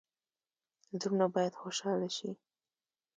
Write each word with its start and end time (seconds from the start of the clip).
زړونه 1.01 1.25
باید 1.35 1.59
خوشحاله 1.61 2.09
شي 2.17 2.29